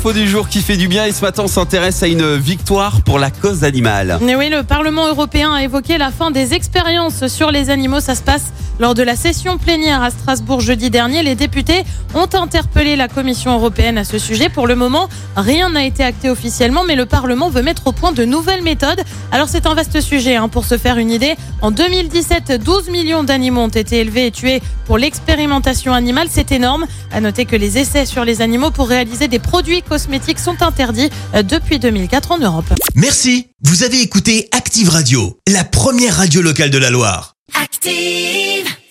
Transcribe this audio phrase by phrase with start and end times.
[0.00, 3.02] Info du jour qui fait du bien et ce matin on s'intéresse à une victoire
[3.02, 4.18] pour la cause animale.
[4.22, 8.00] Oui, le Parlement européen a évoqué la fin des expériences sur les animaux.
[8.00, 8.44] Ça se passe
[8.78, 11.22] lors de la session plénière à Strasbourg jeudi dernier.
[11.22, 11.84] Les députés
[12.14, 14.48] ont interpellé la Commission européenne à ce sujet.
[14.48, 18.12] Pour le moment, rien n'a été acté officiellement, mais le Parlement veut mettre au point
[18.12, 19.02] de nouvelles méthodes.
[19.32, 20.36] Alors c'est un vaste sujet.
[20.36, 20.48] hein.
[20.48, 24.62] Pour se faire une idée, en 2017, 12 millions d'animaux ont été élevés et tués
[24.86, 26.28] pour l'expérimentation animale.
[26.30, 26.86] C'est énorme.
[27.12, 31.10] À noter que les essais sur les animaux pour réaliser des produits cosmétiques sont interdits
[31.34, 32.72] euh, depuis 2004 en Europe.
[32.94, 33.48] Merci.
[33.62, 37.34] Vous avez écouté Active Radio, la première radio locale de la Loire.
[37.60, 38.79] Active.